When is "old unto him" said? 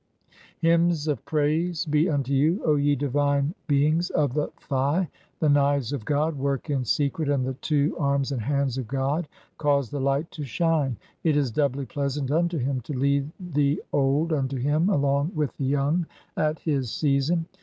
13.93-14.89